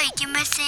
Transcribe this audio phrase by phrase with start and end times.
[0.00, 0.64] ゃいけません。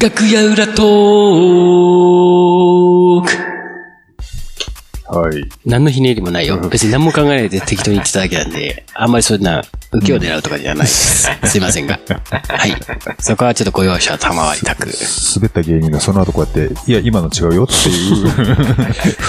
[0.00, 2.57] 楽屋裏と
[5.68, 6.58] 何のひねりもないよ。
[6.70, 11.28] 別に何も考えないで適当に言ってただけなんで、あんまりそんな、受けを狙うとかじゃないです。
[11.44, 11.98] すいませんが。
[12.48, 12.74] はい。
[13.20, 14.86] そこはちょっとご容赦賜りたく。
[14.86, 18.24] 滑った芸人がその後こうやって、いや、今の違うよっていう。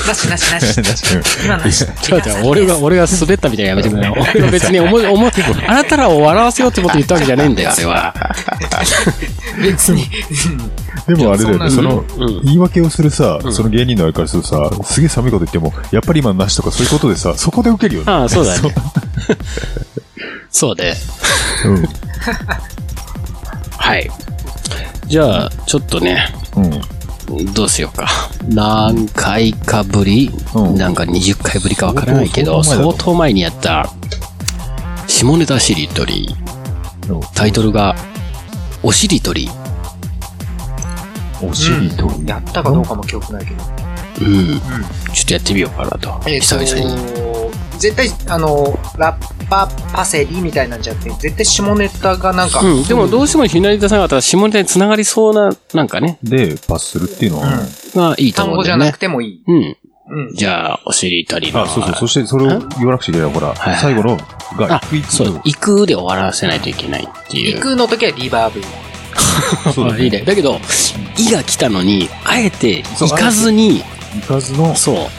[0.07, 0.81] なしなしなし。
[1.45, 1.85] 今のなし。
[1.85, 4.15] ちょっと待って、俺が、俺が滑ったみたいなのやめてくれよ。
[4.17, 5.31] 俺が別に思い、 思い、
[5.67, 8.13] あなたらを笑わせようって思って言ったわけじゃないんだよ、あれは。
[9.61, 10.09] 別に。
[11.07, 18.11] でもあれだよね、そのうん、言い訳をするさ、その芸人のあれからするとさ、すげえ寒いこと言っても、やっぱり今のなしとかそういうことでさ、そこで受けるよね。
[18.11, 18.73] ああ、そうだね。
[20.49, 20.95] そう で。
[21.65, 21.85] うん。
[23.77, 24.09] はい。
[25.07, 27.53] じゃあ、ちょっとね、うん。
[27.53, 28.07] どうしようか。
[28.47, 33.89] 何回かぶり、うんなんか20回ぶりかわからないけど、相当前だ相当前にやった、
[35.07, 36.35] 下ネタしりとり、
[37.35, 37.95] タイトルが、
[38.83, 39.49] おしりとり。
[41.41, 42.11] お尻と。
[42.25, 43.78] やったかどうかも記憶ないけど。
[44.21, 44.59] うん。
[45.13, 46.21] ちょっとやってみようかなと。
[46.27, 47.13] えっ久々に。
[47.13, 52.59] と、絶対、あの、ラッパパセリみたいなんじゃなくて、絶対下ネタがなんか。
[52.59, 52.83] うん。
[52.83, 57.49] でもどうしてもひなりたさん方、下ネタに繋がりそうな、なんかね、で、パスするっていうのは、
[57.95, 58.91] がいいと単語じゃな思うんだよね。
[58.91, 59.43] くてもいい。
[59.47, 59.77] うん。
[60.11, 60.33] うん。
[60.33, 61.61] じゃあ、おしりとりの。
[61.61, 61.95] あ、そうそう。
[61.95, 63.31] そして、それを言わなくちゃいけない。
[63.31, 64.17] ほら、はい最後の
[64.57, 67.55] があ、そう、行くで終わらせないといけないっていう。
[67.55, 68.61] 行くの時はリバーブ。
[69.73, 70.21] そうだいいね。
[70.21, 70.59] だけど、
[71.17, 73.83] いが来たのに、あえて行かずに、
[74.15, 75.09] 行かずの、そ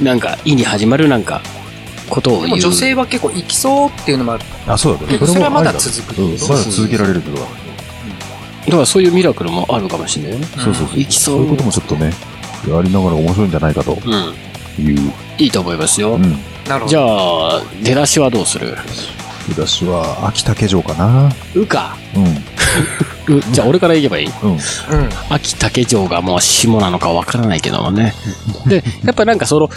[0.00, 1.40] う、なんか、いに始まるなんか、
[2.08, 2.46] ことを言う。
[2.48, 4.44] でも女性は結構行きそうっていうのもある。
[4.66, 5.18] あ、そうだね。
[5.26, 7.38] それはまだ続くうん、まだ続けられるけど。
[7.38, 10.46] だからそういうミラクルもあるかもしれないよね。
[10.56, 10.98] そうそうそう。
[10.98, 12.12] 行きそうそういうこともちょっとね、
[12.68, 14.84] やりながら面白いんじゃないかとうん。
[14.84, 15.12] いう。
[15.38, 16.14] いいと思いますよ。
[16.14, 16.22] うん。
[16.68, 16.86] なるほど。
[16.88, 18.76] じゃあ、出だしはどうする？
[19.48, 21.32] 出だしは、秋竹城かな。
[21.54, 21.96] うか。
[22.14, 23.36] うん。
[23.36, 24.30] うじゃあ、俺から行けばいい？
[24.42, 24.50] うん。
[24.52, 24.58] うん。
[25.30, 28.14] 秋竹城がもう下なのかわからないけどもね。
[28.66, 29.68] で、やっぱなんかその、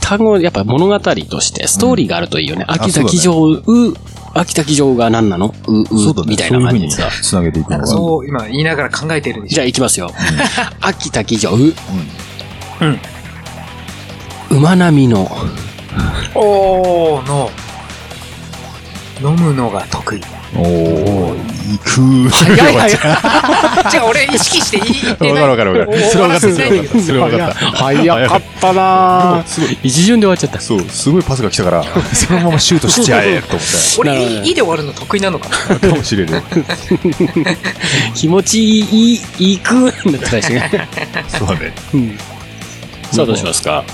[0.00, 2.64] 単語、やっぱ物語として、ストーリーがあるといいよね。
[2.66, 3.94] 秋竹城、う、
[4.34, 5.54] 秋竹城が何なの？
[5.66, 6.30] う、う、そうだね。
[6.30, 7.52] みたいな感じでさそういう。
[7.52, 7.86] 風につなげていくのが。
[7.86, 9.54] そう、今言いながら考えてるんでしょ？
[9.54, 10.10] じゃあ行きますよ。
[10.80, 13.00] 秋滝城、う、うん。
[14.50, 15.30] 馬並みの、
[16.34, 17.50] おーの、
[19.22, 20.20] 飲むのが得意。
[20.54, 21.36] おー、
[21.72, 22.28] 行く。
[22.28, 23.94] 早い早い。
[23.94, 25.48] 違う、俺意識して言い言ってない。
[25.48, 26.10] わかるわかるわかる。
[26.10, 26.50] それは分かっ
[26.92, 27.00] た。
[27.02, 27.54] それは分かった。
[27.54, 29.78] 早かったなすごい。
[29.82, 30.60] 一巡で終わっちゃった。
[30.60, 33.60] そう、すごいパスが来たから、 そのままシュートしちゃえ、と思っ
[33.98, 35.88] 俺、なるほどいいで終わるの得意なのかなた。
[35.88, 36.42] かもしれない。
[38.14, 40.52] 気持ちいい、いくんだったらしい？
[40.54, 40.88] ね。
[41.28, 41.72] そうだね。
[41.94, 42.18] うん
[43.12, 43.84] さあどうしますか？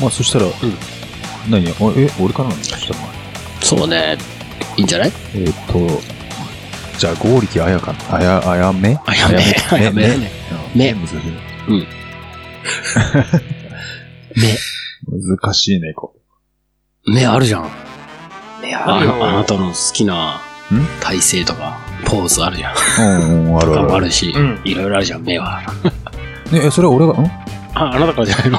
[0.00, 0.46] まあ、そしたら、
[1.48, 1.68] 何？
[1.68, 3.00] あえ、俺からなのそしたら。
[3.64, 4.16] そうね。
[4.76, 5.12] いいんじゃない？
[5.34, 6.00] えーっと、
[6.98, 9.42] じゃあ、剛力あやか、あや、あやめあやめ
[9.72, 10.30] あやめね
[10.74, 11.18] め難しい。
[14.36, 14.56] 目。
[15.36, 16.14] 難しいね、こ
[17.06, 17.62] 目あるじゃん。
[18.62, 19.24] ね、ああるよ。
[19.28, 20.40] あなたの好きな
[21.00, 22.74] 体勢とか、ポーズあるじゃん。
[23.20, 23.94] うん、うん、あるあるある。
[23.94, 25.62] あるしうん、いろいろあるじゃん、目は。
[26.50, 27.26] ね、えそれは俺が、ん？
[27.74, 28.58] あ、あなたからじゃないの？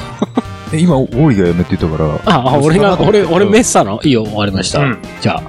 [0.76, 2.34] え、今、剛力がやめって言ったから。
[2.36, 4.00] あ、あ俺が、俺、俺目したの？
[4.04, 4.80] いいよ、終わりました。
[4.80, 5.42] うんじゃあ、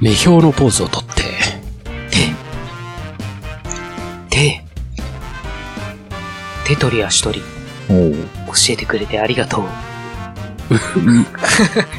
[0.00, 1.22] 目標のポーズをとって、
[4.30, 4.62] 手。
[6.66, 7.44] 手取り足取り。
[7.88, 9.64] 教えてくれてありがとう。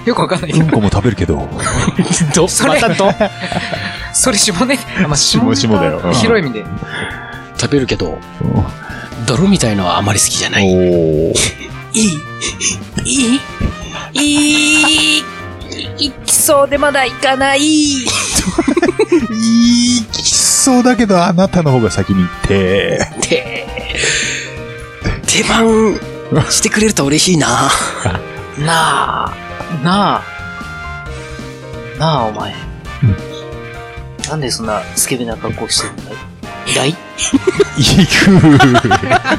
[0.09, 0.65] よくわかんないけど。
[0.65, 1.47] うんこも食べるけど。
[2.33, 3.13] どそれまたと
[4.13, 4.79] それ下ね。
[4.97, 6.65] あまあ、下下下だようん広い意味で。
[7.59, 8.17] 食べるけど、
[9.27, 10.65] 泥みたいのはあまり好きじゃない。
[11.95, 11.99] おお。
[11.99, 12.19] いい
[13.05, 13.39] い
[14.13, 17.61] いいいいきそうでまだ行かない。
[17.61, 18.05] い
[19.97, 22.99] いきそうだけど、あなたの方が先に行って。
[23.21, 23.67] て、
[25.27, 25.99] 手番
[26.49, 27.69] してくれると嬉しいな。
[28.59, 29.31] なあ、
[29.83, 30.23] なあ、
[31.99, 32.53] なあ、お前。
[34.29, 36.32] なんでそんなスケベな格好してるんだい
[36.73, 36.95] だい？
[37.77, 38.31] 行く。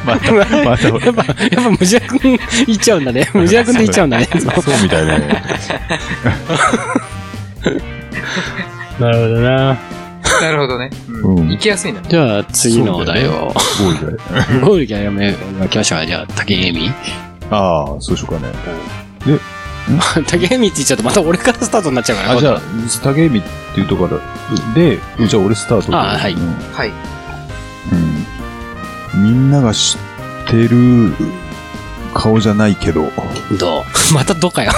[0.05, 3.29] また、また、やっぱ、やっぱ、ムジャ君言っちゃうんだね。
[3.35, 4.29] ムジャ君で言っちゃうんだね。
[4.33, 4.43] そう
[4.83, 5.43] みたいね。
[8.99, 9.79] なるほどな。
[10.41, 10.91] なるほどね。
[11.23, 12.01] うん行きやすいな。
[12.03, 13.33] じゃあ、次のお題を。
[13.33, 14.23] ゴールで。
[14.61, 16.91] ゴールキャやめが来ましたから、じゃあ、竹恵美
[17.51, 18.53] ああ、そうしようかね。
[20.27, 22.31] 竹恵美って言っちゃうと、また俺からスタートになっちゃうから。
[22.33, 22.61] あ、じゃあ、
[23.03, 23.43] 竹見っ
[23.75, 24.21] ていうところ
[24.75, 25.97] で、じゃあ俺スタートで。
[25.97, 26.93] あはいうんはい。
[27.93, 28.27] うん
[29.23, 31.13] みんなが知ってる
[32.15, 33.11] 顔じゃないけど。
[33.59, 33.85] どう？
[34.15, 34.73] またどかよ。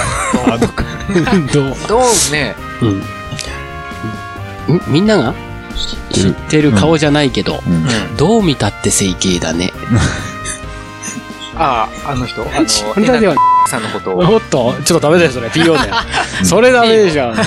[0.47, 0.83] あ、どっか。
[1.53, 1.75] どう？
[1.87, 2.01] どう
[2.31, 2.55] ね。
[2.81, 4.75] うん。
[4.75, 5.33] んみんなが？
[6.11, 7.73] 知ってる顔じゃないけど、うん。
[7.73, 8.17] うん。
[8.17, 9.71] どう見たって整形だね。
[11.55, 12.41] あ あ、あの人。
[12.43, 13.35] あの、それでは、
[13.67, 14.19] さんのことを。
[14.19, 15.47] おっと、ちょっとダメだよ、それ。
[15.49, 15.95] PO だよ。
[16.43, 17.27] それダメでしょ。
[17.29, 17.39] はい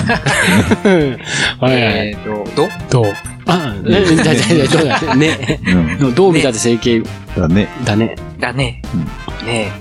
[1.59, 1.73] はい。
[1.73, 3.13] えーと、どどう？
[3.51, 5.59] あ、 え、じゃじゃじゃどうだね。
[5.99, 6.15] うん。
[6.15, 7.03] どう見たって整形
[7.35, 7.67] だね。
[7.85, 8.15] だね。
[8.39, 8.81] だね。
[9.45, 9.71] ね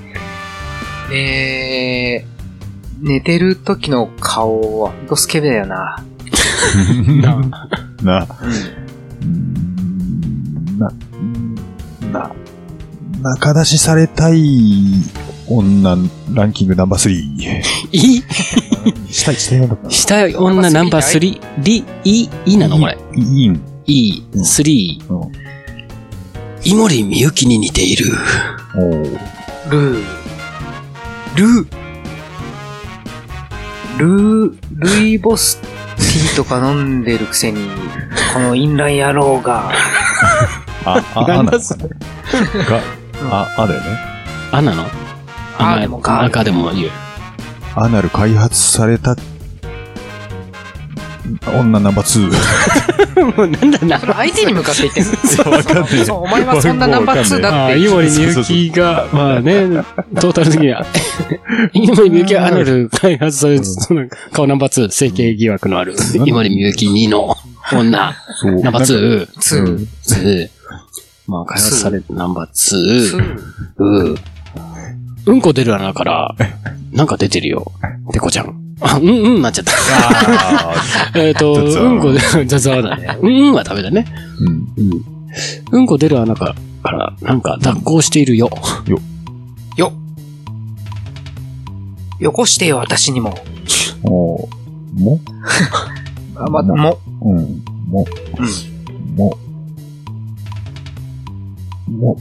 [1.11, 1.11] え。
[1.13, 6.05] えー、寝てる時の顔は、ほんとスケベだよな。
[7.23, 7.41] な
[8.03, 8.27] な、
[9.23, 10.79] うん。
[10.79, 10.93] な、
[12.13, 12.31] な、
[13.23, 14.93] 中出しされたい
[15.49, 15.97] 女
[16.33, 17.11] ランキングナンバー3。
[17.93, 18.25] いい
[19.11, 22.99] したい、したいなのかな下女ナンバー3、リ、い、いなのこれ。
[23.15, 23.63] いいん。
[23.87, 25.13] い、3。
[25.13, 25.33] うん
[26.63, 28.05] 井森美幸に似ている。
[29.71, 30.05] ルー。
[31.35, 31.67] ルー。
[33.97, 37.71] ルー、ルイボスティーとか飲んでるくせに、
[38.35, 39.71] このインライン野郎が、
[40.85, 41.61] あ、あ、あなのかな
[42.65, 42.81] が、
[43.31, 43.87] あ、あだよね。
[44.53, 44.85] あなの？
[45.59, 46.91] あでもか赤でも言う。
[47.77, 49.17] アナル開発された
[51.55, 52.31] 女ナンバー
[53.15, 53.37] 2。
[53.37, 54.07] もうなんだなそ。
[54.07, 55.05] れ相手に向かって言ってん
[55.47, 55.53] の？
[55.53, 59.69] わかんないそう、お前はそんなナンバー2だああ、って井森美幸が、まあね、
[60.21, 60.85] トータル的には。
[61.73, 67.37] 井森美幸はアナル開発され、その顔ナンバー2、整形疑惑のある、井森美幸2の
[67.73, 67.91] 女。
[67.91, 69.87] ナンバー2、2。
[70.09, 70.49] 2、
[71.29, 73.37] まあ開発されるナンバー2、
[73.79, 74.19] 2。
[75.31, 75.37] うん。
[75.37, 76.35] うんこ出る穴から、
[76.93, 77.73] なんか出てるよ。
[78.13, 78.55] ペコちゃん。
[78.81, 79.73] あ、うんうんなっちゃった。
[79.73, 80.75] あ
[81.15, 83.19] えっと、うんこ出る、 雑話だね。
[83.21, 84.07] うんうんはダメだね。
[84.41, 84.69] ーうん。
[84.77, 85.05] うん。
[85.73, 86.55] うんこ出る穴か
[86.85, 88.51] ら、なんか脱行しているよ。
[89.77, 89.93] よ。
[92.19, 93.35] よこしてよ、私にも。
[94.03, 94.49] おー
[95.01, 95.21] も？
[96.37, 97.63] あ、ま、も、うん。
[97.89, 98.07] も、
[99.17, 99.39] も、
[101.89, 102.19] も、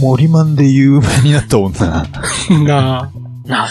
[0.00, 2.06] 森マンで有名になった女。
[2.64, 3.10] な
[3.46, 3.68] な、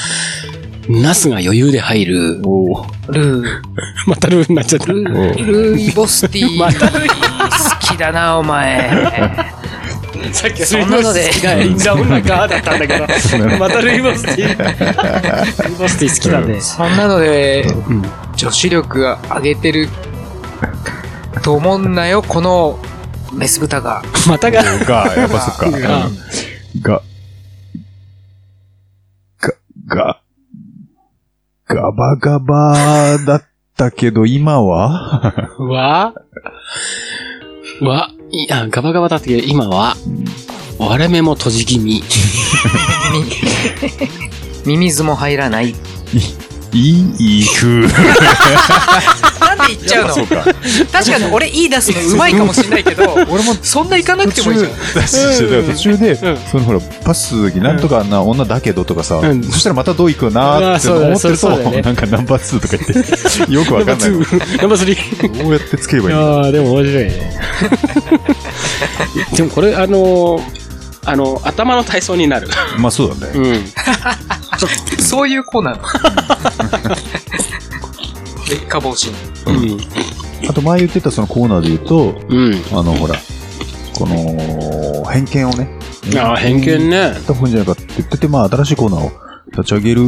[0.89, 2.42] ナスが余裕で入る。
[2.45, 3.44] おルー、
[4.07, 4.88] またルーになっちゃった。
[4.88, 6.57] ルー、ルイボスティー。
[6.57, 6.98] また好
[7.80, 8.89] きだな、お前。
[10.31, 13.06] さっきそんなのでがインダウンナガーだったんだけど、
[13.59, 15.63] またルイボスティー。
[15.68, 16.59] ルイボスティー好きだね。
[16.59, 18.04] そんなので、うん。
[18.36, 19.89] 女子力上げてる
[21.44, 22.80] と思うんなよ、この
[23.37, 24.01] メス豚が。
[24.27, 25.71] またが、が、やっぱそっか。
[25.71, 26.09] がが、
[26.81, 27.01] が、
[29.87, 30.19] が、
[31.67, 33.43] ガバガバだっ
[33.75, 35.51] たけど、今は？
[35.59, 36.13] わ
[37.81, 39.95] わ、いや、ガバガバだったけど、今は、
[40.79, 42.03] 割れ目も閉じ気味。
[44.65, 45.75] みミミズも入らない。
[46.73, 47.87] いい風。
[49.57, 50.13] なんで言っちゃうの？
[50.13, 50.44] そうか。
[50.92, 54.71] 確かに俺いい出すのうまいかもしんないけど、 俺もそんな行かなくてもいいじゃん。
[55.65, 63.06] 途中で、うんそのほら、パスする時なんとかな女だけどとかさ、うんそしたらまたどう行くなーって思ってると、なんかナンバー2とか言っ
[63.48, 64.09] て、 よくわかんない。
[64.12, 64.98] ナンバー2、ナンバー
[65.33, 65.44] 3。
[65.44, 67.39] どうやってつければいいんだああ、でも面白いね。
[69.36, 70.42] でもこれ、あのー
[71.09, 72.49] あの、頭の体操になる。
[72.80, 73.31] まあそうだね。
[73.33, 75.02] うん。
[75.02, 75.78] そういう子なの。
[78.49, 79.14] 劣化防止。
[79.47, 80.49] うん。
[80.49, 82.54] あと前言ってたそのコーナーで言うと、うん。
[82.71, 83.16] あのほら、
[83.97, 85.69] この、偏見をね、
[86.16, 86.97] ああ、偏見ね。
[86.97, 89.11] やった方がいいんじゃないかって言ってて、まあ新しいコーナーを
[89.51, 90.01] 立ち上げる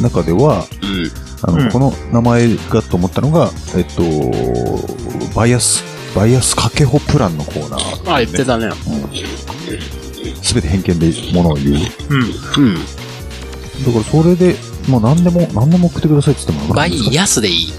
[0.00, 1.10] 中では、うん。
[1.42, 4.02] あの、うんこの名前がと思ったのが、えっと、
[5.34, 8.10] バイアス、バイアスかけ放プランのコーナー。
[8.10, 8.70] ああ、言ってたね。
[10.42, 11.76] すべて偏見でものを言う。
[12.10, 12.64] うん。
[12.64, 12.74] うん。
[12.74, 14.56] だからそれで、
[14.88, 17.72] もう何でも、何でも送ってくださいって言ってもバイアスでいい。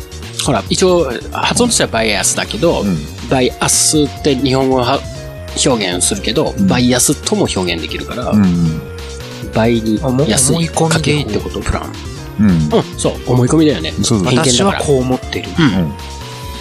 [0.45, 2.97] ほら、一応、発音としてはバイアスだけど、うん。
[3.29, 4.99] バイアスって日本語は
[5.65, 8.81] 表現するけど、うんバイアスとも表現できるから、うん。
[9.53, 11.93] 倍に安い思い込みでかけ放ってこと、プラン。
[12.39, 12.49] うん。
[12.49, 12.59] うん、
[12.97, 13.91] そう、思い込みだよね。
[13.91, 14.25] そうそう。
[14.25, 15.49] 偏見だから私はこう思ってる。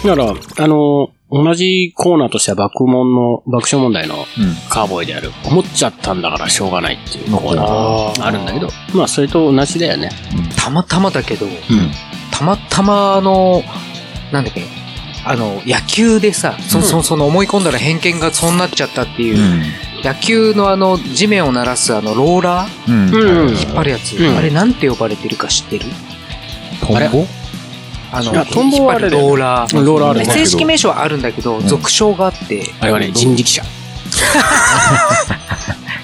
[0.03, 0.15] うん。
[0.15, 4.25] だから、あの、同じコーナーとしては爆問の、爆笑問題の
[4.69, 10.09] カーボーイである、思っちゃったんだからしょうがないっていうコーナーがあるんだけど、まあ、それと同じだよね。
[10.57, 11.51] たまたまだけど、うん。
[12.41, 13.63] たまたまあの、
[14.31, 14.63] なんだっけ、
[15.23, 16.83] あの、野球でさ、そうん。
[16.83, 19.63] そその思い込んだら偏見がそうなっちゃったっていう、
[20.03, 22.91] 野球のあの、地面を鳴らすあの、ローラー？
[22.91, 23.09] うん。
[23.09, 23.47] うん。
[23.49, 23.55] うん。
[23.55, 24.35] 引っ張るやつ、うん。
[24.35, 25.85] あれなんて呼ばれてるか知ってる？
[26.81, 27.27] トンボ？
[28.11, 29.85] あの、トンボはあれだよ引っ張るローラー。
[29.85, 30.25] ローラーあるね。
[30.25, 31.67] 正式名称はあるんだけど、ん。
[31.67, 33.61] 俗称があって、あれはね、人力車。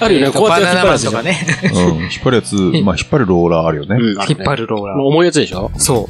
[0.00, 1.46] あるよねこうやってバナナマンと引っ張るかね。
[1.72, 2.02] うん。
[2.02, 3.96] 引っ張るやつ、まあ引っ張るローラーあるよね。
[4.28, 5.02] 引っ張るローラー。
[5.02, 5.70] 重いやつでしょ？
[5.76, 6.08] そ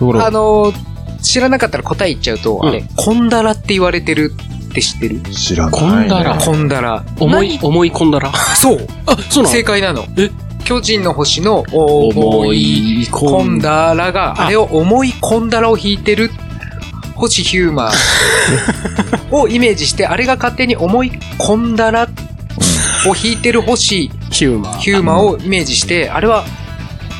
[0.00, 0.20] う。
[0.20, 4.32] あのー、知らなかったら答え言っちゃうと、うんあれ、コンダラって言われてる
[4.70, 5.20] って知ってる？
[5.32, 5.88] 知らない、ね。
[5.88, 7.04] こんだらコンダラ。
[7.18, 8.32] 重い、重い込んだら。
[8.32, 8.86] そう。
[9.06, 9.54] あ、そうなの？
[9.54, 10.04] 正解なの。
[10.18, 10.30] え？
[10.64, 16.28] 巨人の星の重いコンダラが、ああれを重いコンダラを引いてる
[17.14, 22.08] 星ヒューマーをイメージして、あれが勝手に重いコンダラ
[23.10, 24.78] を引いてる星ヒューマー。
[24.78, 26.44] ヒューマーをイメージして、あれは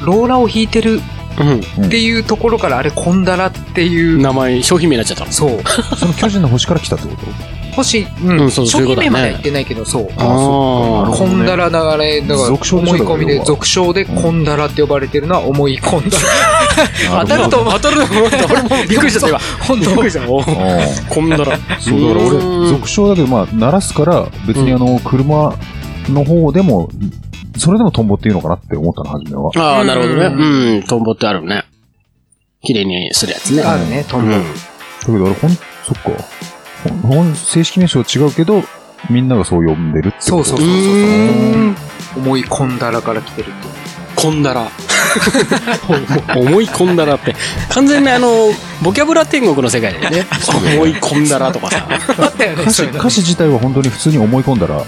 [0.03, 1.01] ローラを引いてる
[1.39, 1.45] う
[1.83, 1.87] ん。
[1.87, 5.33] っていうところからあれコンダラっていう、名前、商品名になっちゃったの。
[5.33, 5.61] そう。
[5.97, 7.57] その巨人の星から来たってこと？
[7.77, 10.09] 星、うん、うんそうそういうことだね商品名までは言ってないけど、そう。
[10.17, 12.59] あーコンダラ流れ、だから、思い
[13.03, 16.17] 込みで、俗称でコンダラって呼ばれてるのは思い込んだ。
[17.21, 17.73] 当たると思う。
[17.75, 18.47] 当たると思った。
[18.47, 19.39] 俺 もびっくりしちゃった今。
[19.61, 20.21] 本当びっくりした。
[20.27, 20.45] おあ
[21.11, 21.53] こんだら。
[21.53, 25.55] あそう、だからうん俺、俗称だけど、まあ、鳴らすから、別にあの、車
[26.09, 26.91] の方でも、
[27.57, 29.51] それでもトンボっていうのかなって思ったの、初めは。
[29.57, 30.27] ああ、なるほどね。
[30.27, 31.65] うんうん、トンボってあるね。
[32.63, 33.63] 綺麗にするやつね。
[33.63, 34.35] あるね、トンボ。
[34.35, 34.43] うん。
[34.43, 34.49] だ
[35.07, 36.11] けど俺、ほん、そっか。
[36.89, 38.63] ほんほん、正式名称は違うけど、
[39.11, 41.77] みんながそう呼んでるってことうそうそうそうーん。
[42.17, 43.87] 思い込んだらから来てるって。
[44.17, 44.71] こんだら。
[46.37, 47.35] 思い込んだらって。
[47.71, 48.29] 完全にあの、
[48.83, 50.27] ボキャブラ天国の世界だよね。
[50.75, 51.87] 思い込んだらとかさ。
[52.19, 54.83] あったよね、歌詞、歌詞自体は本当に普通に思い込んだら、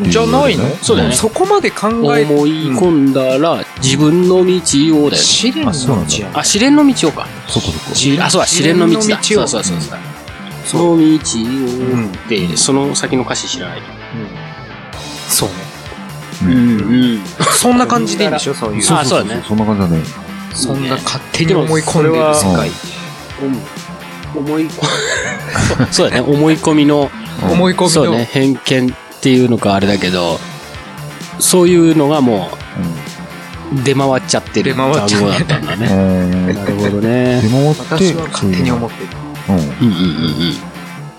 [0.00, 0.64] じゃないの？
[0.82, 1.14] そうだよね。
[1.14, 5.16] そこまで考え思い込んだら自分の道をだよね。
[5.18, 5.70] 試練の？
[5.70, 6.10] あそうなんだ。
[6.16, 7.26] 道やあ、試練の道をか。
[7.48, 7.94] そこそこ。
[7.94, 9.02] しあ、そうだ、試練の道だ。
[9.02, 9.46] 試練の道を。
[9.48, 9.98] そうそうそうそう。
[10.64, 11.18] そその道をっ
[12.28, 13.82] て、その先の歌詞知らない。
[15.28, 15.54] そうね。
[16.42, 16.50] うん。
[16.50, 16.54] う
[17.16, 17.20] ん。
[17.58, 18.92] そんな感じでいいんでしょ、そういう。
[18.94, 19.42] あそうだね。
[19.46, 20.02] そんな感じだね。
[20.54, 22.34] そんな勝手に思い込んでる。
[22.34, 22.70] 世界。
[24.34, 24.86] 思い込
[25.92, 27.10] そうだね、思い込みの、
[27.50, 27.88] 思い込みの。
[27.90, 30.40] そうね、偏見っていうのかあれだけど、
[31.38, 32.48] そういうのがも
[33.70, 36.52] う、出回っちゃってる出回っちゃ単語だったんだね。
[36.52, 37.40] なるほどね。
[37.40, 39.06] 出回って、私は勝手に思ってる。
[39.48, 40.58] うんいいいいいい。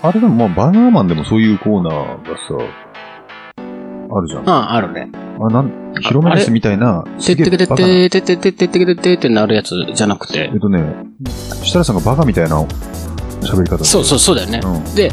[0.02, 1.94] あれでも、まあ、バナナマンでもそういうコーナー
[2.28, 3.64] がさ、
[4.14, 4.50] あるじゃん。
[4.50, 5.48] ああ、あるねあ。
[5.48, 10.60] なん、広めですみたいな、てってえくれてカてて、てってってってくてってなるやつじゃなくてえっ。
[10.60, 10.94] とね、
[11.62, 12.62] 設楽さんがバカみたいな
[13.40, 14.60] 喋り方そうそう、そうだよね。
[14.62, 14.94] うん。
[14.94, 15.10] で、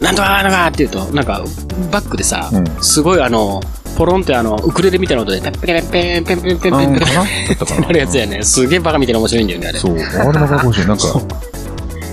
[0.00, 1.44] なんとかなんとかって言うと、なんか、
[1.90, 2.64] バックでさ、うん。
[2.82, 3.60] すごいあの、
[3.96, 8.42] ポロンってあの、ウクレレみたいな音で、ペンペンペンペンペンペンペンペンったかななるやつやね。
[8.42, 9.78] すげえバカみたいな面白いんだよね、あれ。
[9.78, 9.96] そう。
[9.98, 10.86] あれなか面白い。
[10.88, 11.04] なんか、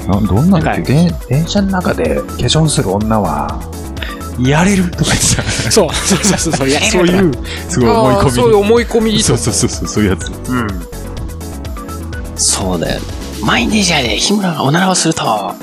[0.07, 3.59] などんなんだっけ電電車の中で化粧する女は、
[4.39, 7.31] やれるとか言ってさ、そう、そうそうそうそう、やれるそういう、
[7.69, 8.61] すごい思いあーそういう込み。
[8.61, 10.31] 思い込みそうそうそう、そういうやつ。
[10.49, 10.67] うん。
[12.35, 13.01] そうだよ。
[13.43, 15.53] 満員電車で日村がおならをすると、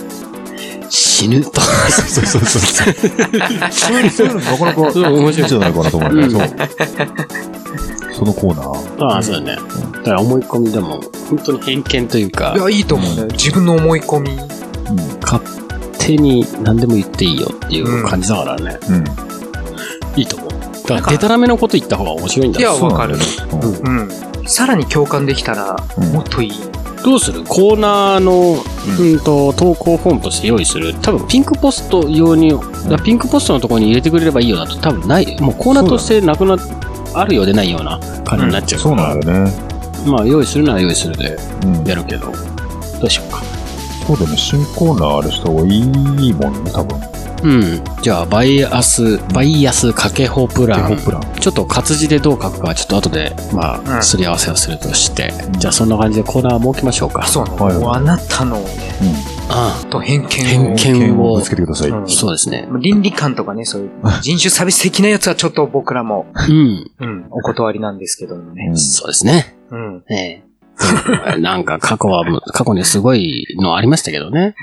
[1.18, 1.60] 死ぬと。
[1.60, 2.92] そうそうそうそう。
[3.72, 6.48] そういうのなかなか、そう面白いんじゃないかなと思うんだけど、そう。
[8.12, 9.04] そのコーナー。
[9.04, 9.56] ああ、そうだね。
[9.94, 13.24] だから思い込みでも、本当に偏見というかい、や、いいと思うね。
[13.32, 14.30] 自分の思い込み。
[14.30, 14.38] うん。
[15.20, 15.42] 勝
[15.98, 18.78] 手に何でも言っていいよっていう感じだからね。
[18.88, 19.04] うん。
[20.20, 20.48] いいと思う。
[20.88, 22.76] だから、デタラメのこと言った方が面白いんだいやよ。
[22.76, 23.24] そうなんだよね
[23.82, 24.08] うん。
[24.46, 26.67] さらに共感できたら、うんもっといい。
[27.08, 27.42] どうする？
[27.44, 28.62] コーナーの、
[29.00, 30.92] うん、と投稿フォームとして用意する？
[31.00, 32.52] 多分ピンクポスト用に、
[33.02, 36.58] ピンクポストのところに入れてくれればいいよだと多分ない、もうコーナーとしてなくな、
[37.14, 39.52] あるようでないような感じになっちゃうそうから、なんだよね。
[40.06, 41.84] まあ用意するなら用意するでうん。
[41.88, 42.32] やるけど、ど
[43.04, 43.42] うしようか。
[44.06, 44.36] そうだよね。
[44.36, 45.82] 新コーナーあれした方がいい
[46.34, 47.00] もんね、多分。
[47.42, 47.84] うん。
[48.02, 50.96] じゃあ、バイアス、バイアスかけほプラン。
[50.96, 51.22] プラン。
[51.40, 57.26] ちょっと活字でどう書くかはちょっと後で、まあ、うんすり合わせをするとして、じゃあそんな感じでコーナー設けましょうか。
[57.26, 57.86] そうなの。
[57.86, 58.68] はいあなたのね、
[59.48, 60.28] あと偏見を。
[60.28, 61.90] 偏見剣をぶつけてください。
[61.90, 62.68] うんそうですね。
[62.80, 63.90] 倫理観とかね、そういう
[64.20, 66.90] 人種差別的なやつはちょっと僕らも、うん。
[67.00, 68.72] うん、お断りなんですけどもね。
[68.74, 69.56] そうですね。
[69.70, 70.04] うん。
[70.10, 70.44] ええ。
[71.40, 74.54] なんか過去は、過去にすごいのありましたけどね。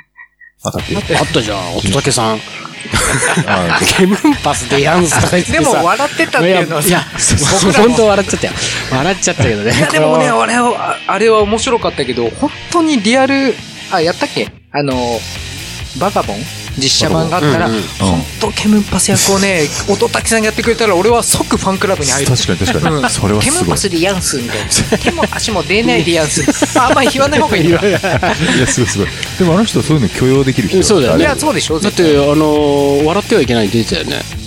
[0.65, 1.17] あたって。
[1.17, 2.39] あったじゃん、乙武さん。
[3.47, 5.71] あケムンパスでやんすとか言ってでさ。
[5.79, 7.01] も笑ってたっていうのはさいや、
[7.83, 8.53] 本当笑っちゃったよ。
[8.91, 9.75] 笑っちゃったけどね。
[9.75, 13.55] いや、でもね、こあれは、ああれは面白かったけど、本当にリアル、
[13.91, 14.51] あ、やったっけ？
[14.71, 15.19] あの、
[15.99, 16.37] バガボン？
[16.77, 22.27] 実写版があったら、うんうん本当ケムンパス役をね、音滝さんがやってくれたら、俺は即ファンクラブに入る。
[22.27, 22.95] 確かに確かに。
[22.97, 23.51] うんそれはすごい。
[23.51, 24.97] ケムンパスでやんすみたいな。
[24.97, 26.43] 手も足も出ないでやんす。
[26.77, 27.81] ああんまり言わない方がいいな。
[27.81, 27.99] いいや、
[28.67, 29.07] すごいすごい。
[29.39, 34.44] でもあの人はそういうの許容できる人そうだよねや、そうでしょだって、あのー、笑ってはいけないって出てたよね。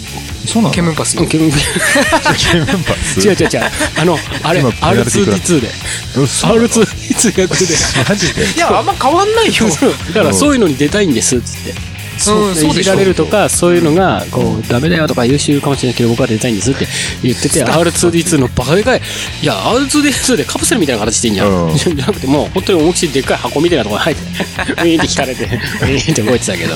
[0.48, 1.14] そうなのケムンパス。
[1.14, 3.70] ケムンパケムンパス違う違う違う。
[4.00, 5.68] あの、あれ、今ペナルティー食らっ R2D2 で。
[6.16, 7.76] R2D2 役で。
[8.08, 9.52] マジでいや、あんま変わんないよ。
[10.14, 11.97] だからそういうのに出たいんです、つって。
[12.18, 16.86] いじられるとか、そういうのが、こう、ダメだよとか優秀かもしれないけど、僕は出たいんですって
[17.22, 19.00] 言ってて、R2D2 のバカでかい、
[19.42, 21.48] いや、R2D2 でカプセルみたいな形してんじゃん。
[21.70, 24.22] うんじゃなくて、もう、本当に思いっきりでっかい箱みたいなところに入って、
[24.72, 26.74] ウィーンって引かれて、ウィーンって動いてたけど。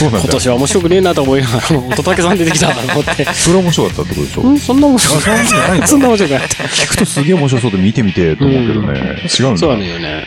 [0.00, 4.42] 今年は面白くねえなと思いながら、乙武さん出てきたなと思って、それは面白かったってことでしょ？
[4.42, 5.42] うん、そんな面白くな
[5.84, 6.64] いそんな面白くなかった。
[6.64, 8.98] 聞くとすげえ面白そうで見てみてと思うけどね。
[9.38, 9.58] 違うんだ。
[9.58, 10.24] そうなのよね。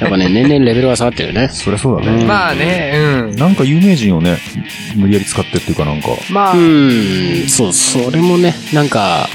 [0.00, 1.48] やっぱね、 年々レベルが下がってるね。
[1.52, 2.24] そりゃそうだね。
[2.24, 3.36] まあね、うん。
[3.36, 4.38] なんか有名人をね、
[4.96, 9.28] 無理やり使ってっていうかなんか、まあ、うん、そう、それもね、なんか、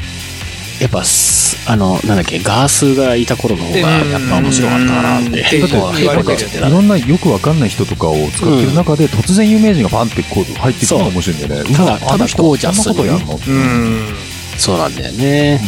[0.80, 5.30] やっぱす、あの、なんだっけ、ガースがいた頃の方が、やっぱ面白かったかなって。
[5.30, 11.76] うんだっていろんなよくわかんない人とかを使ってる中で、突然有名人がパンってこう入ってくるのが面白いんだよね。
[11.76, 14.16] ただただゴージャスそんなことやんのうん。
[14.58, 15.62] そうなんだよね。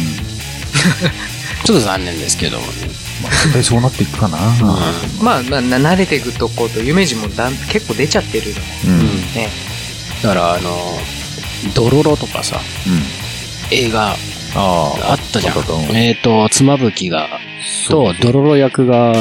[1.68, 2.72] ちょっと残念ですけどもね。
[3.22, 4.38] まあ絶対そうなっていくかな。
[5.22, 8.46] まあ、まあ、な慣れていくとこと、有名人もだん結構出ちゃってる
[8.86, 9.00] のうん。
[9.00, 9.06] うん。
[9.34, 9.50] ね。
[10.22, 10.70] だから、あの、
[11.74, 12.58] ドロロとかさ、
[13.70, 14.14] 映画あ
[14.54, 15.12] あ。
[15.12, 15.54] あったじゃん
[15.94, 17.28] えっと、妻夫木が、
[17.90, 19.12] と、ドロロ役が、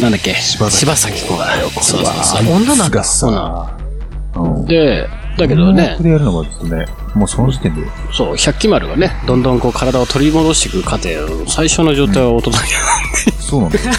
[0.00, 1.68] なんだっけ、柴咲コウだよ。
[1.70, 2.54] そうそうそう。
[2.54, 3.76] 女なんだがさ、
[4.36, 4.66] うん。
[4.66, 7.80] で、だけどねでやるのがちょっとね、もうその時点で、
[8.12, 11.08] そう、百鬼丸がね、どんどんこう体を取り戻していく過程、
[11.46, 12.56] 最初の状態は大人に、
[13.40, 13.90] そうなんだよ。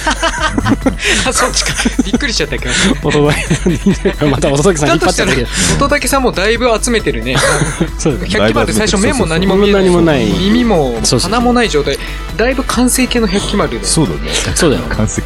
[1.27, 1.73] あ、 そっちか。
[2.05, 2.71] びっくりしちゃったけど。
[3.01, 5.47] 大人に、また大人さん引っ張っちゃったけど、、
[5.79, 7.37] 乙武さんもだいぶ集めてるね。
[7.97, 9.83] そう百鬼丸最初目も何も見えない。
[9.85, 11.97] 何もない耳も鼻もない状態。
[12.35, 13.79] だいぶ完成形の百鬼丸。
[13.81, 14.19] そうだね。
[14.53, 14.83] そうだよ。
[14.89, 15.23] 完成。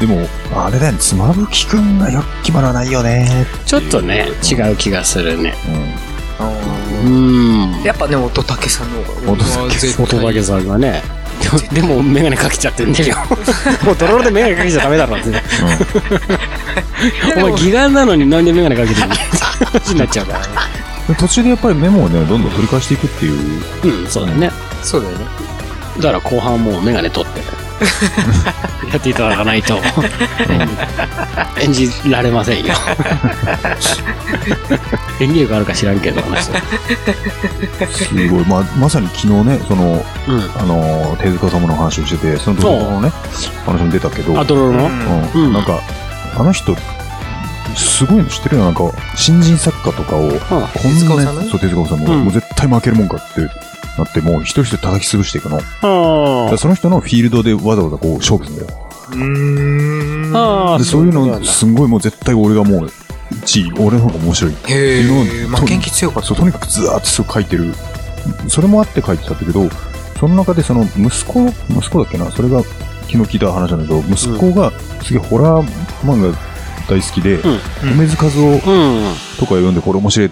[0.00, 3.46] でも、あれだよね、妻夫木くんがよっ決まらないよね。
[3.66, 5.54] ちょっとね、違う気がするね。
[5.68, 6.16] うん。
[7.04, 7.82] うん。
[7.82, 9.32] やっぱね、乙武さんの方が。
[9.32, 11.02] 音だけさんがね、
[11.72, 13.16] でも、でもメガネかけちゃってんだよ。
[13.84, 15.42] もうドロロでメガネかけちゃダメだろってね。
[17.36, 19.14] お前、義眼なのになんでメガネかけてるの？
[19.72, 20.44] 話になっちゃうからね。
[21.08, 23.62] で途中でやっぱりメモをね、どんどん取り返していくっていう。
[23.84, 24.50] うん、そうだね。
[24.82, 25.24] そうだよね。
[25.98, 27.40] だから後半もうメガネ取って、
[28.90, 29.78] やっていただかないと、
[31.60, 32.74] 演じられませんよ。
[35.20, 36.52] 演技力あるか知らんけど、あの人。
[37.92, 38.44] すごい。
[38.46, 40.50] まあ、まさに昨日ね、その、うん。
[40.58, 43.12] あの、手塚様の話をしてて、そのドラマのね、
[43.66, 44.86] 話も出たけど、あ、ドロロの？
[44.86, 45.80] うんうんなんか、
[46.38, 46.74] あの人、
[47.74, 48.64] すごいの知ってるよ。
[48.64, 48.82] なんか、
[49.14, 51.24] 新人作家とかを、こん手塚治虫？
[51.24, 53.26] なそう、手塚治虫も、うんもう絶対負けるもんかって
[53.98, 55.58] なって、もう一人一人叩き潰していくの。
[55.58, 58.88] あらその人のフィールドでわざわざこう勝負するんだよ。
[59.10, 60.36] うーん。
[60.36, 62.90] ああで、そういうの、すんごいもう絶対俺がもう、
[63.42, 64.54] 1位、俺の方が面白い。
[64.68, 65.48] へいうえ。
[65.48, 66.28] のを負けん気強かった。
[66.28, 67.74] そう、とにかくずーっとすごい書いてる。
[68.48, 69.68] それもあって書いてたんだけど、
[70.18, 75.68] その中でその息子、息子だっけな、それが昨日聞いた話なんだけど、息子がすげえホラー
[76.04, 76.36] 漫画
[76.88, 77.60] 大好きで、うん
[77.92, 78.60] 梅津和夫うん。
[79.38, 80.30] とか読んでこれ面白いっ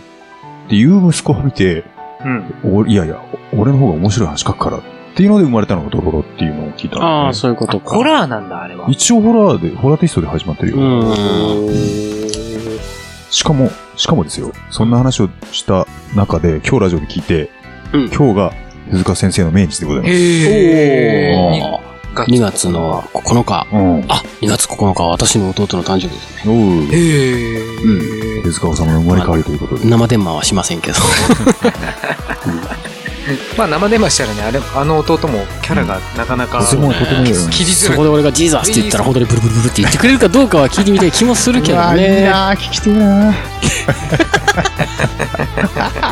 [0.69, 1.85] ていう息子を見て、
[2.25, 2.55] うん。
[2.65, 3.21] おいやいや、
[3.57, 4.83] 俺の方が面白い話書くからっ
[5.17, 7.95] ていうので生まれたのがドロロっていうのを聞いたんだよね、ああ、そういうことか。
[7.95, 8.87] ホラーなんだ、あれは。
[8.91, 10.79] 一応ホラーで、ホラーテイストで始まってるよ。
[10.79, 11.75] うん。
[13.31, 15.87] しかも、しかもですよ、そんな話をした
[16.17, 17.51] 中で、今日ラジオで聞いて、
[17.93, 18.53] うん今日が
[18.91, 20.15] 手塚先生の命日でございます。
[20.15, 21.37] へえ。
[21.37, 23.67] おー2月の9日。
[23.73, 24.05] うん。
[24.09, 26.49] あ、2月9日は私の弟の誕生日ですね。
[26.53, 26.55] おう
[26.93, 28.43] へえ。
[28.43, 29.85] 手塚治虫の生まれ変わりということで。
[29.89, 30.99] 生電話はしませんけど。
[33.57, 36.63] まあ生電話したらね、あれ、あの弟もキャラがなかなか。
[36.63, 42.23] そこで俺がジーザスって言ったら本当にブルブルブルって言ってくれるかどうかは聞いてみたい気もするけどね。
[42.31, 43.35] な聞きてえな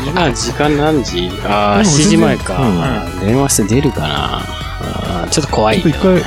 [0.05, 1.31] 今時間何時？
[1.45, 2.57] ああ、でも7時前か。
[3.19, 4.41] 全電話して出るかな。
[5.29, 6.01] ちょっと怖いちょっと一。
[6.01, 6.23] 回、い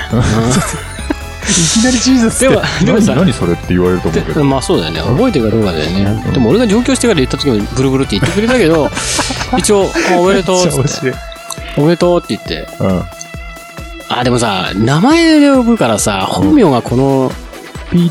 [1.47, 4.45] きなりジーザスってでもでもさ何何それって言われると思うけでど。
[4.45, 5.01] まあそうだよね。
[5.01, 6.33] 覚えてるかどうかだよね。
[6.33, 8.91] でも俺が上京してから言った時もブルブルって言ってくれたけど、
[9.59, 11.15] 一応、あおめでとうっつって。
[11.77, 12.69] おめでとうって言って。
[12.81, 13.03] うん。
[14.09, 17.33] あ、でもさ、名前で呼ぶからさ、本名がこの、
[17.91, 18.11] ピ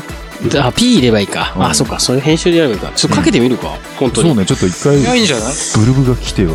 [0.58, 1.52] あ、P 入ればいいか。
[1.56, 2.92] うんあ、そっか、そういう編集でやればいいか。
[2.94, 3.68] ちょっとかけてみるか。
[3.98, 4.28] 本当に。
[4.28, 5.54] そうね、ちょっと一回、いや、いいんじゃない？
[5.78, 6.52] ブルブが来ては。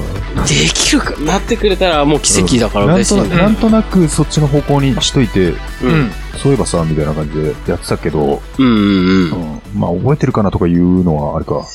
[0.48, 3.38] できるかなってくれたらもう奇跡だからなんとなく、嬉しいね。
[3.38, 5.58] なんとなくそっちの方向にしといて、う。
[5.84, 6.12] うんん。
[6.42, 8.80] そういえばさ、みたいな感じでやってたけど、うんうんう
[9.28, 9.32] ん。
[9.32, 9.80] うん。
[9.80, 11.66] まあ、覚えてるかなとかいうのはあれか。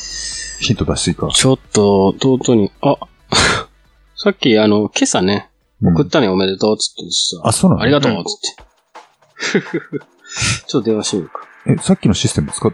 [0.58, 1.28] ヒント出していいか。
[1.34, 2.96] ちょっと、弟に、あ、
[4.16, 5.50] さっきあの、今朝ね、
[5.82, 7.82] うん送ったね、おめでとうっつってさ、あ、そうなの？
[7.82, 9.60] ありがとうっつって。
[10.66, 11.45] ちょっと電話してみるか。
[11.68, 12.72] え、さっきのシステム使っ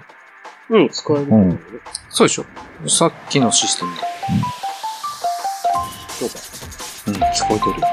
[0.68, 1.22] うん、使える。
[1.22, 1.58] うん。
[2.10, 2.44] そうでしょ
[2.88, 4.00] さっきのシステムで。
[6.08, 6.34] そうか。
[7.06, 7.86] うん、聞こえてる。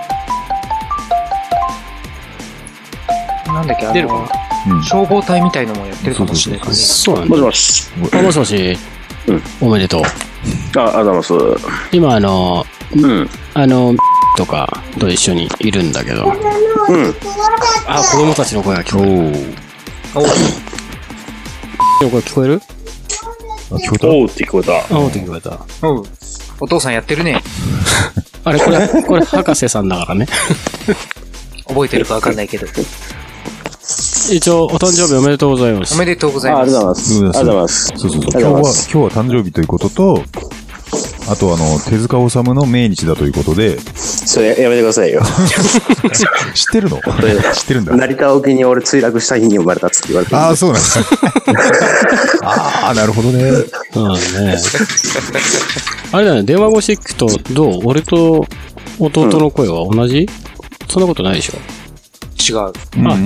[3.53, 4.29] なんだっけ、あの出るか
[4.69, 4.83] うん。
[4.83, 6.77] 消防隊みたいのもやってるかもしれないからね。
[6.77, 7.37] そうなんだ。
[7.37, 8.09] もしもし。
[8.13, 8.77] あ、もしもし。
[9.61, 10.01] おめでとう。
[10.01, 11.33] あ、ありがとうございます。
[11.95, 13.29] 今、あの、うん。
[13.53, 13.95] あの、
[14.35, 16.31] とかと一緒にいるんだけど、うん。
[17.87, 19.37] あ、子供たちの声が聞こえる。
[20.15, 20.21] お
[21.99, 22.61] 聞こえる？
[23.71, 24.07] あ、聞こえた？
[24.07, 24.77] おうって聞こえた。
[24.77, 25.87] あ、本当に聞こえた。
[25.87, 26.03] おう
[26.61, 27.41] お父さんやってるね。
[28.43, 30.27] あれ、これ、これ、博士さんだからね。
[31.67, 32.67] 覚えてるかわかんないけど。
[34.31, 35.93] 一応、お誕生日おめでとうございます。
[35.95, 37.13] おめでとうございあありがとうごます。
[37.13, 37.39] ざいます。
[37.39, 37.87] ありがとうございます。
[37.87, 38.21] そうそうそう。
[38.21, 40.23] 今日は、今日は誕生日ということと、
[41.31, 45.21] あとあの、手塚治虫の命日だということで、それやめてくださいよ。
[46.55, 46.97] 知ってるの？
[47.53, 47.95] 知ってるんだ。
[47.95, 50.37] 成田沖に俺墜落した日に生まれたっつって言われてる。
[50.37, 50.99] ああ、そうなんです。
[52.43, 53.51] ああ、なるほどね。
[53.93, 54.57] そうだね。
[56.11, 57.81] あれだね、電話越し聞くと、どう？
[57.85, 58.45] 俺と
[58.99, 60.27] 弟の声は同じ、
[60.89, 61.53] そんなことないでしょ、
[62.51, 62.57] 違う。
[62.59, 62.71] あ、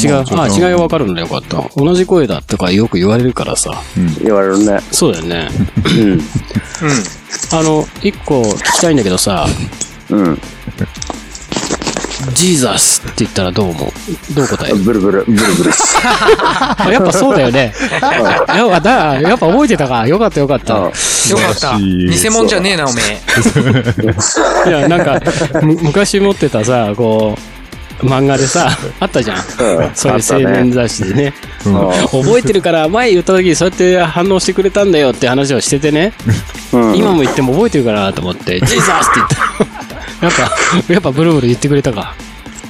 [0.01, 0.25] 違う。
[0.37, 1.63] あ、違いがわかるんだよかった。
[1.77, 3.71] 同じ声だとかよく言われるからさ。
[4.21, 4.81] 言われるね。
[4.91, 5.49] そうだよね。
[5.85, 6.21] うん。
[7.53, 7.59] うん。
[7.59, 9.45] あの、一個聞きたいんだけどさ、
[10.09, 10.41] うん。
[12.35, 14.33] ジーザスって言ったらどう思う？
[14.33, 14.77] どう答える？
[14.77, 15.71] ブルブル、ブルブル。
[16.05, 17.73] あ やっぱそうだよね。
[18.01, 20.07] やっぱ、だ、やっぱ覚えてたか？
[20.07, 20.75] よかったよかった。
[20.75, 20.93] あよか
[21.51, 21.77] った。
[21.77, 23.01] 偽物じゃねえな、おめ
[24.65, 24.69] え。
[24.69, 25.19] いや、なんか、
[25.61, 27.41] む昔持ってたさ、こう、
[28.03, 29.37] 漫画でさ、 あったじゃん。
[29.37, 29.43] うん
[29.93, 31.33] そういう青年雑誌でね。
[31.65, 36.13] うんあ覚えてるから、前言った時にそうやって反応してくれたんだよって話をしててね。
[36.71, 36.95] うん。
[36.95, 40.03] 今も言っても覚えてるかなと思って、ジーザスって言ったら。
[40.23, 40.31] やっ
[40.87, 42.13] ぱ、やっぱブルブル言ってくれたか。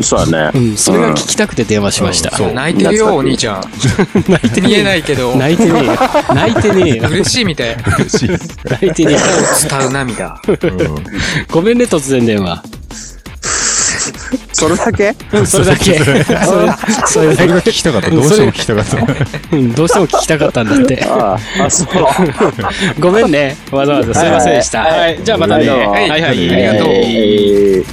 [0.02, 0.60] そうだね。
[0.60, 2.36] うん、それが聞きたくて電話しました。
[2.36, 3.64] そう泣いてるよ、お兄ちゃん。
[4.28, 5.94] 泣いて見えないけど、泣いてねえよ。
[6.34, 7.10] 泣いてねえよ。
[7.10, 7.78] 嬉しいみたい。
[8.70, 9.20] 泣いてねえよ。
[9.70, 10.42] 伝う涙。
[10.48, 11.04] うん
[11.52, 12.64] ごめんね、突然電話。
[14.64, 15.16] それだけ？
[15.38, 15.84] うん、それだけ。
[16.00, 16.36] それ、それ
[17.08, 17.70] それがだけ。
[17.70, 18.10] 聞きたかった。
[18.10, 18.98] どうしても聞きたかった。
[19.56, 21.06] うん、どうしても聞きたかったんだって。
[21.06, 21.88] ああ、あ、そう。
[23.00, 23.56] ごめんね。
[23.72, 24.82] わざわざすいませんでした。
[24.82, 25.20] はいはい。
[25.24, 25.70] じゃあまたね。
[25.70, 26.32] はいはいはい。
[26.32, 27.86] ありがとうえー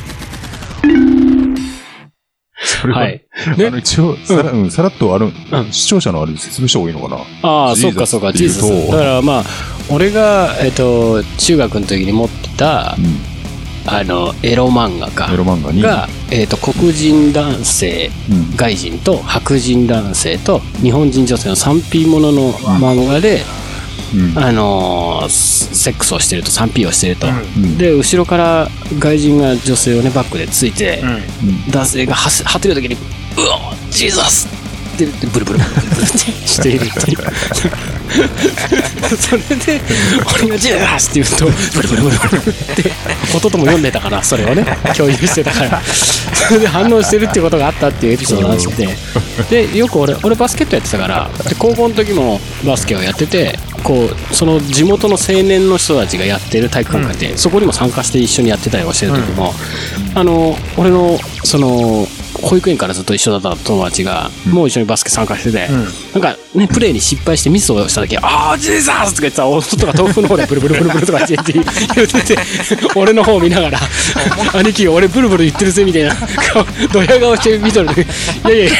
[2.63, 3.23] それははい。
[3.67, 5.33] あの、一応、さら、うん、さらっと、あの、
[5.73, 7.49] 視聴者のあれ説明した方がいいのかな？
[7.49, 8.67] ああ、ジーザスそっかそっか、ってジーザス。
[8.67, 9.45] いうとだからまあ、
[9.89, 12.97] 俺が、えっと、中学の時に持ってた、
[13.87, 15.83] あの、エロ漫画家エロ漫画に。
[15.83, 18.57] が、えっと、黒人男性、うん。
[18.57, 23.43] 外人と白人男性と日本人女性の 3P ものの漫画で、
[24.15, 24.39] うん。
[24.39, 31.03] あのーセックスをしてると 3P をしてると、うんで後ろから外人が女性をねバックでついて、
[31.43, 31.71] うん。
[31.71, 32.99] 男性がはてる時に「う
[33.39, 34.47] おジーザス!」
[35.05, 36.03] って言ってブルブルブルブルブル。
[36.03, 37.19] ってしているっていう
[39.17, 39.81] それで
[40.35, 42.93] 俺が「ジーザス!」って言うとブルブルブルブルって
[43.35, 44.65] 弟も読んでたからそれをね。
[44.97, 45.83] 共有してたから。
[46.49, 48.61] それで反応してるっていうことがあったっていうエピソードがあっ
[49.49, 59.53] てでよく俺俺バスケットやってたからで高校の時もバスケをやっててこうその地元の青年の人たちがやってる体育館があって、そこにも参加して一緒にやってたりをしてる時も、
[60.15, 62.07] あの俺のその
[62.43, 65.69] 保育園からずっと一緒だった友達が、もう一緒にバスケ参加してて、
[66.15, 71.67] なんかね、プレーに失敗してミスをした時ああ、ジーザスとか言ってた弟が豆腐の方でブルブルブルブルとか言って言っ
[72.07, 72.39] てて、
[72.97, 73.79] 俺の方を見ながら、
[74.55, 77.91] 兄貴、俺ブルブル言ってるぜみたいな、顔ドヤ顔して見とる。
[77.91, 78.71] いやいやい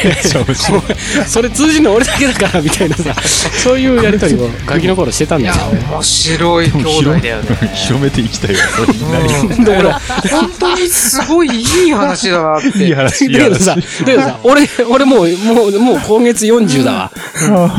[1.19, 3.13] や、それ通じるの俺だけだからみたいなさ、
[3.63, 7.71] そういうやりとりをガキの頃してたんいやだよ。、面白い兄弟だよね。
[7.73, 8.57] 広めていきたいよ。
[8.75, 9.33] それみんなに。
[9.33, 12.85] うんだから、本当にすごいいい話だなって。
[12.85, 13.25] いい話。
[13.25, 13.99] いいだけどさ、話。
[13.99, 17.11] だけどさ、俺、俺もう、もう、もう今月40だわ。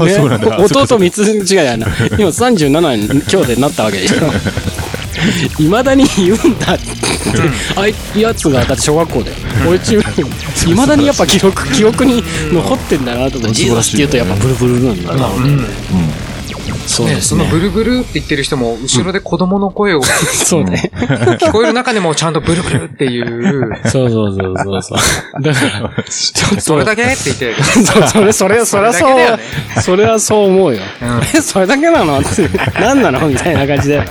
[0.05, 0.15] ね？
[0.15, 0.59] そうなんだ。
[0.59, 1.87] 弟三つ違いだな。
[2.19, 4.17] 今37に今日でなったわけでしょ。
[5.63, 6.85] いまだに言うんだって。
[7.77, 9.33] あいやつが、だって小学校で。
[9.69, 15.29] 俺中学いまだにやっぱ記憶、記憶に残ってんだなと思って、ジーザスって言うとやっぱブルブルなんだな。
[16.87, 17.45] そうね、その。
[17.47, 20.03] ブルブルって言ってる人も、後ろで子供の声を
[20.45, 20.91] そうね。
[21.41, 25.43] 聞こえる中でもちゃんとブルブルっていう、そうそうそうそうそう。
[25.43, 29.07] だから、 ちょっとそれだけって言って、そうそれ、それ、それはそ
[29.81, 30.81] う、それはそう思うよ。
[31.03, 32.19] うんえ、それだけなの？
[32.19, 32.49] って、
[32.81, 33.27] 何なの？
[33.29, 33.99] みたいな感じで。
[33.99, 34.05] うん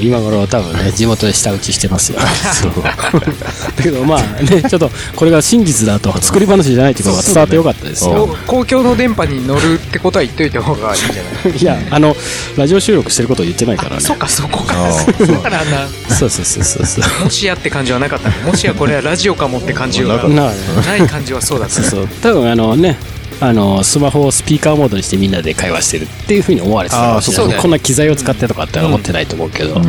[0.00, 2.18] 今頃多分ね、地元で舌打ちしてますよ。
[2.52, 2.72] そう。
[2.82, 8.26] だけどまあね、ちょっと、これが真実だと、作り話じゃないってことが伝わってよかったですよ。
[8.46, 11.56] こ公共の電波に乗るってことは言っといた方がいいんじゃない？
[11.60, 12.16] いや、あの、
[12.56, 14.00] ラジオ収録してることを言ってないからね。
[14.00, 14.74] そっか、そこか。
[14.76, 17.04] ああだからあんな、そうそうそうそうそう。
[17.24, 22.08] もしやって感じはなかったのもしやこれはラジオかもって感じは ない感じはそうだったそうそう。
[22.22, 22.96] 多分あのね、
[23.40, 29.80] あの、スマホをスピーカーモードにしてみんなで会話してるっていうふうに思われてたかもしれないこんな機材を使ってとかって思ってないと思うけど。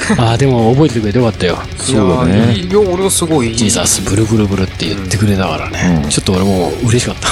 [0.18, 1.58] ああ、でも覚えててくれてよかったよ。
[1.78, 2.54] そうだね。
[2.54, 3.54] いや、俺はすごい。
[3.56, 6.02] ジーザスブルブルブルって言ってくれたからね。
[6.04, 7.28] うんちょっと俺もう嬉しかった。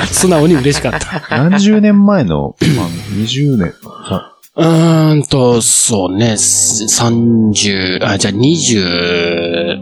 [0.06, 1.22] 素直に嬉しかった。
[1.36, 3.74] 何十年前の、まあ、20年、
[4.08, 9.78] さうーんと、そうね、す30、あ、じゃあ20、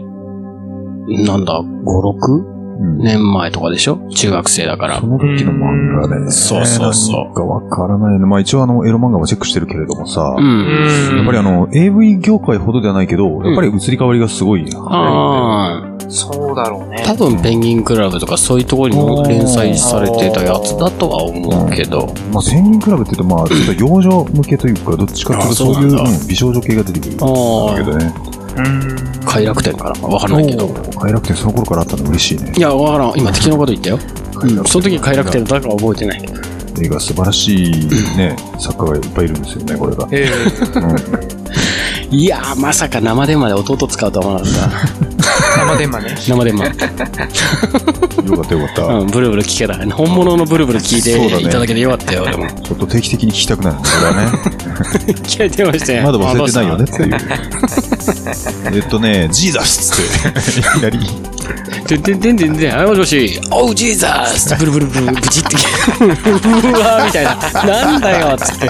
[1.25, 3.99] なんだ、5、6うん年前とかでしょ？
[4.09, 5.07] 中学生だからそ。
[5.07, 6.31] の時の漫画でね。
[6.31, 8.25] そうそうそうなんかわからないね。
[8.25, 10.41] まあ一応あの、エロ漫画もチェックしてるけれどもさ、う。
[10.41, 11.17] うんん。
[11.17, 14.65] やっぱりあの、AV 業界ほどではないけど、やっぱり移り変わりがすごい。
[14.75, 17.03] ああ、そうだろうね。
[17.05, 22.13] 多分ペンギンクラブとかそういうところにも連載されてたやつだとは思うけど。
[22.33, 28.13] まあ、千人クラブって言うと、まあ、ちょっと幼女向けというか、どっちかっていうと、あそういう、美少女系が出てくるんだあけどね。
[28.57, 29.25] うん。
[29.25, 30.67] 快楽天かなわかんないけど。
[30.99, 32.59] 快楽天その頃からあったの嬉しいねい。
[32.59, 33.13] や、わからん。
[33.17, 33.99] 今適当なこと言ったよ。
[34.41, 34.65] うん。
[34.65, 36.21] その時快楽天だから覚えてない。
[36.81, 37.87] 映画素晴らしい
[38.17, 40.07] ね、作家がいっぱいいるんですよね、これが。
[40.11, 40.29] え
[40.75, 41.31] うん
[42.17, 45.10] いやー、まさか生電話で弟使うとは思わなかった。
[45.65, 46.15] 生電話ね。
[46.17, 46.65] 生電話。
[48.25, 48.83] よかったよかった。
[48.85, 49.95] うん、ブルブル聞けた。
[49.95, 52.47] 本物のブルブル聞いそうだねていただけてよかったよ、でも。
[52.61, 54.31] ちょっと定期的に聞きたくなるんだ、これはね。
[55.23, 56.03] 聞いてましたよ。
[56.03, 57.19] まだ忘れてないよねっていうあ。
[58.73, 60.99] えっとね、ジーザスっつって、いきなり、
[61.87, 65.55] てんてんてんてんてん、はい、もしもし、おう、ジーザスブルブルブル、ブチって、
[65.99, 67.35] うわーみたいな。
[67.63, 68.69] なんだよっ、つって。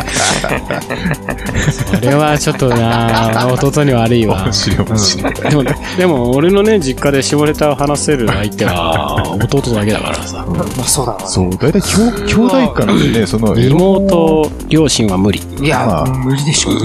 [1.71, 4.43] それはちょっとな弟に悪いわ。
[4.43, 5.34] 面白い面白い。
[5.34, 5.63] でも、
[5.97, 10.45] でも俺のね、実家で下ネタを話せる相手は弟だけだからさ。
[10.47, 11.27] まあそうだわ。
[11.27, 15.41] そう、大体兄兄弟間でね、その、妹、両親は無理。
[15.62, 16.71] いやまあ、無理でしょ。
[16.71, 16.73] う。
[16.75, 16.81] 無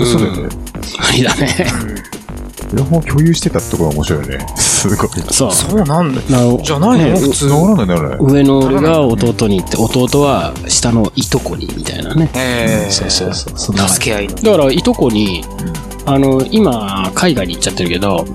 [1.13, 1.67] 理だね。
[2.77, 4.47] エロ本を共有してたってところが面白いよね。
[4.57, 5.09] すごい。
[5.31, 5.53] そう。
[5.53, 6.21] そうなんだ。
[6.23, 7.15] なじゃないの？
[7.15, 7.49] ね普通。
[7.49, 8.17] 治らないね、あれ。
[8.21, 12.31] 上の俺が弟に行って、弟は下のいとこに、みたいなね。
[12.35, 12.91] ええ。
[12.91, 14.35] そうそうそう助け合いの。
[14.35, 15.43] だから、いとこに、
[16.05, 18.27] あの、今、海外に行っちゃってるけど、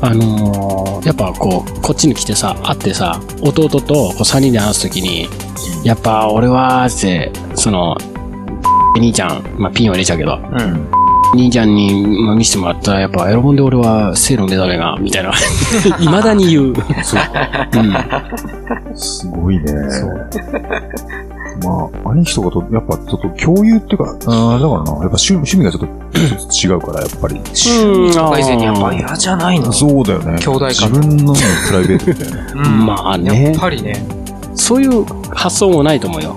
[0.00, 5.28] あのーやっぱこう、こっちに来てさ、会ってさ、弟とこう3人で話すときに、
[5.82, 7.96] やっぱ俺は、って、その、
[8.96, 11.07] 兄ちゃん、まあ、ピンを入れちゃうけど、うん。
[11.34, 15.32] 兄ちゃんに、まあ、見せてもらったら、やっぱエロ本で俺は性の目覚めが、みたいな。
[15.98, 16.74] 未だに言う。
[17.02, 17.20] そう。
[17.74, 18.96] うん。
[18.96, 19.64] すごいね。
[21.64, 25.86] まあ、兄貴とかと、やっぱちょっと共有っていうか、あーだからな、やっぱ趣趣味がちょっと
[26.66, 27.34] 違うから、やっぱり。
[27.36, 30.38] うんとか以前にやっぱ嫌じゃないのそうだよね。
[30.38, 32.52] 兄弟間自分のねプライベートみたいな。
[32.62, 34.06] うんまあねやっぱりね。
[34.54, 36.36] そういう発想もないと思うよ。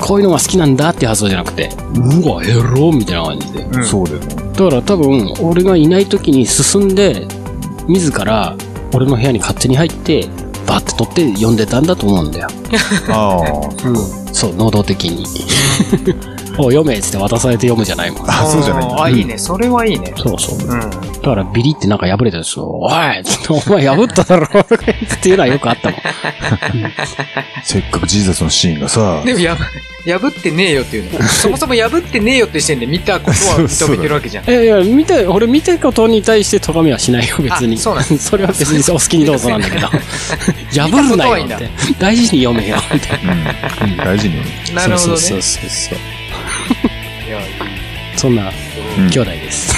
[0.00, 3.60] こういうのが好きなんだっていう発想じゃなくて、うわ、エロみたいな感じで。
[3.60, 3.84] うん。
[3.84, 4.26] そうだよね。
[4.52, 7.26] だから多分、俺がいない時に進んで、
[7.88, 8.56] 自ら
[8.92, 10.28] 俺の部屋に勝手に入って、
[10.66, 12.48] バーって取って読んでたんだと思うんだよ。
[13.08, 14.32] ああ。
[14.32, 15.24] そう、能動的に。
[16.58, 18.30] お読めっつって渡されて読むじゃないもん。
[18.30, 19.02] あ、そうじゃない。
[19.02, 19.36] あ、いいね。
[19.38, 20.12] それはいいね。
[20.16, 20.58] そうそう。
[20.58, 20.90] うん。
[20.90, 24.66] だからビリってなんか破れたやつを、おいつってお前破っただろっ
[25.22, 26.00] ていうのはよくあったもん。
[27.62, 29.64] せっかくジーザスのシーンがさ、でもやぶ、
[30.06, 31.22] 破ってねえよっていうの。
[31.28, 33.34] そもそも破ってねえよって時点で見たことは
[33.68, 34.44] 認めてるわけじゃん。
[34.48, 37.74] いやいや、見て、俺見たことに対して咎めはしないよ、別に。
[37.74, 39.88] あそうなんそれは別にお好きにどうぞなんだけど。
[40.70, 41.46] 破るなよ。
[41.98, 44.36] 大事に読めよ、みたいうん大事に。
[44.74, 45.42] なるほどそうそうね。
[45.42, 45.98] そうそう。
[48.16, 48.50] そんな
[48.98, 49.74] うん兄弟です。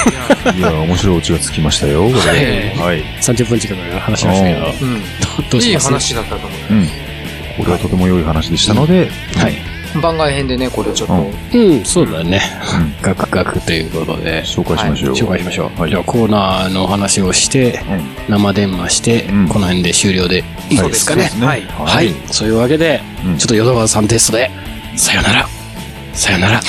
[0.56, 2.72] いや、面白いオチがつきましたよ、これ。
[2.78, 3.02] ははい。
[3.20, 4.96] 30分近く話しましたけど、どうん。
[4.96, 5.02] いい
[5.50, 5.86] どうします？
[5.86, 6.86] 話だったと思うん。
[7.58, 9.54] これはとても良い話でしたので、はい。
[9.96, 10.00] う。
[10.00, 11.14] 番外編でね、これちょっと。
[11.14, 11.16] う
[11.56, 12.40] んうん、そうだね。
[13.02, 15.14] ガクガクということで、紹介しましょう。
[15.14, 15.80] 紹介しましょう。
[15.80, 21.30] はいじゃあコーナーの話をして、うん生電話して、うんこの辺で終了でいいですかね。
[21.40, 22.14] はいはい。
[22.26, 24.50] そういうわけで、うんちょっと淀川さんテストで、
[24.96, 25.48] さよなら、
[26.12, 26.60] さよなら、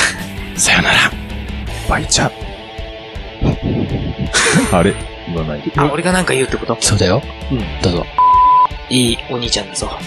[0.55, 1.18] さよなら。
[1.89, 2.31] バイチャ。
[4.71, 4.93] あれ？
[5.27, 5.71] 言わない。
[5.75, 6.77] あ、俺がなんか言うってこと？
[6.79, 7.21] そうだよ。
[7.51, 7.59] うん。
[7.81, 8.05] どうぞ。
[8.89, 9.89] いいお兄ちゃんだぞ。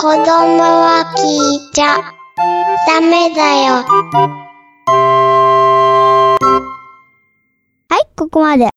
[0.00, 1.96] 供は聞いちゃ
[2.86, 3.74] ダメだよ。
[7.88, 8.73] はい、ここまで。